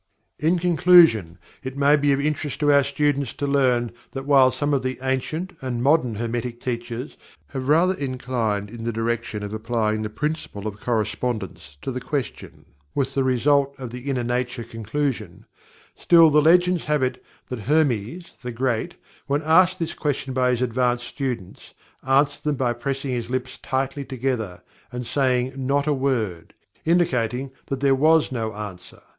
[0.39, 4.73] In conclusion, it may be of interest to our students to learn that while some
[4.73, 7.17] of the ancient, and modern, Hermetic Teachers
[7.49, 12.65] have rather inclined in the direction of applying the Principle of Correspondence to the question,
[12.95, 15.45] with the result of the "Inner Nature" conclusion,
[15.95, 18.95] still the legends have it that HERMES, the Great,
[19.27, 24.05] when asked this question by his advanced students, answered them by PRESSING HIS LIPS TIGHTLY
[24.05, 26.55] TOGETHER and saying not a word,
[26.85, 29.03] indicating that there WAS NO ANSWER.